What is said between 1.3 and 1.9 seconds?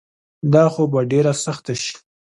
سخته